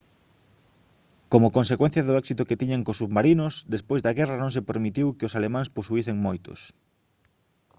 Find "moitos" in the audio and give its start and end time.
6.27-6.59